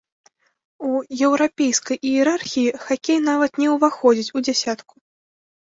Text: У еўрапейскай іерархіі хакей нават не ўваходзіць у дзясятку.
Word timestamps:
У 0.85 1.01
еўрапейскай 1.27 1.97
іерархіі 2.11 2.75
хакей 2.87 3.19
нават 3.29 3.51
не 3.65 3.69
ўваходзіць 3.75 4.33
у 4.39 4.45
дзясятку. 4.49 4.95